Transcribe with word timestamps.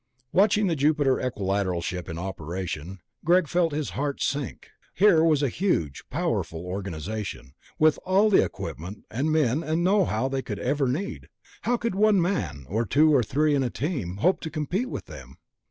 Watching 0.31 0.65
the 0.65 0.75
Jupiter 0.75 1.19
Equilateral 1.23 1.79
ship 1.79 2.09
in 2.09 2.17
operation, 2.17 3.01
Greg 3.23 3.47
felt 3.47 3.71
his 3.71 3.91
heart 3.91 4.19
sink. 4.19 4.71
Here 4.95 5.23
was 5.23 5.43
a 5.43 5.47
huge, 5.47 6.05
powerful 6.09 6.65
organization, 6.65 7.53
with 7.77 7.99
all 8.03 8.31
the 8.31 8.43
equipment 8.43 9.05
and 9.11 9.31
men 9.31 9.61
and 9.61 9.83
know 9.83 10.05
how 10.05 10.27
they 10.27 10.41
could 10.41 10.57
ever 10.57 10.87
need. 10.87 11.29
How 11.61 11.77
could 11.77 11.93
one 11.93 12.19
man, 12.19 12.65
or 12.67 12.83
two 12.83 13.13
or 13.13 13.21
three 13.21 13.53
in 13.53 13.61
a 13.61 13.69
team, 13.69 14.17
hope 14.17 14.39
to 14.39 14.49
compete 14.49 14.89
with 14.89 15.05
them? 15.05 15.37